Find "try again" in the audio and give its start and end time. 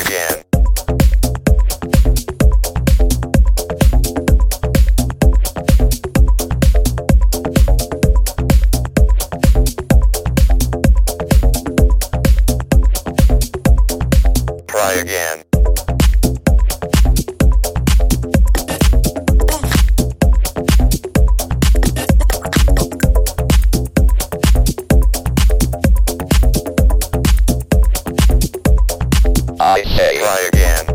30.18-30.93